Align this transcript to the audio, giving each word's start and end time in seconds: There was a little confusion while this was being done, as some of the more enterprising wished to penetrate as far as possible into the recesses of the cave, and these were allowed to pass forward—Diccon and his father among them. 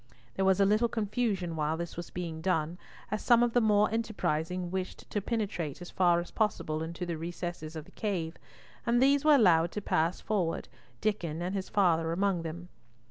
There 0.33 0.45
was 0.45 0.59
a 0.59 0.65
little 0.65 0.87
confusion 0.87 1.55
while 1.55 1.77
this 1.77 1.95
was 1.95 2.09
being 2.09 2.41
done, 2.41 2.79
as 3.11 3.21
some 3.23 3.43
of 3.43 3.53
the 3.53 3.61
more 3.61 3.87
enterprising 3.91 4.71
wished 4.71 5.07
to 5.11 5.21
penetrate 5.21 5.79
as 5.79 5.91
far 5.91 6.19
as 6.19 6.31
possible 6.31 6.81
into 6.81 7.05
the 7.05 7.19
recesses 7.19 7.75
of 7.75 7.85
the 7.85 7.91
cave, 7.91 8.35
and 8.83 8.99
these 8.99 9.23
were 9.23 9.35
allowed 9.35 9.71
to 9.73 9.79
pass 9.81 10.19
forward—Diccon 10.19 11.43
and 11.43 11.53
his 11.53 11.69
father 11.69 12.11
among 12.11 12.41
them. 12.41 12.69